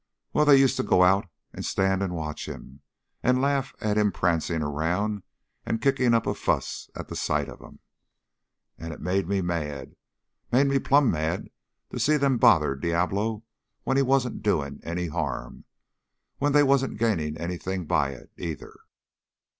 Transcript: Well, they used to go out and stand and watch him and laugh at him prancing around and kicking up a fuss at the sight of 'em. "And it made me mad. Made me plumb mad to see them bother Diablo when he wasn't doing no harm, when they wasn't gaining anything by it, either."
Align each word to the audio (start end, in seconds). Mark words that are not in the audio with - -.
Well, 0.33 0.45
they 0.45 0.57
used 0.57 0.77
to 0.77 0.83
go 0.83 1.03
out 1.03 1.29
and 1.53 1.63
stand 1.63 2.01
and 2.01 2.15
watch 2.15 2.49
him 2.49 2.81
and 3.21 3.39
laugh 3.39 3.75
at 3.79 3.99
him 3.99 4.11
prancing 4.11 4.63
around 4.63 5.21
and 5.63 5.79
kicking 5.79 6.15
up 6.15 6.25
a 6.25 6.33
fuss 6.33 6.89
at 6.95 7.07
the 7.07 7.15
sight 7.15 7.47
of 7.47 7.61
'em. 7.61 7.81
"And 8.79 8.93
it 8.93 8.99
made 8.99 9.27
me 9.27 9.41
mad. 9.43 9.95
Made 10.51 10.65
me 10.65 10.79
plumb 10.79 11.11
mad 11.11 11.51
to 11.91 11.99
see 11.99 12.17
them 12.17 12.39
bother 12.39 12.73
Diablo 12.73 13.43
when 13.83 13.95
he 13.95 14.01
wasn't 14.01 14.41
doing 14.41 14.81
no 14.83 15.09
harm, 15.11 15.65
when 16.39 16.51
they 16.53 16.63
wasn't 16.63 16.97
gaining 16.97 17.37
anything 17.37 17.85
by 17.85 18.09
it, 18.09 18.31
either." 18.39 18.75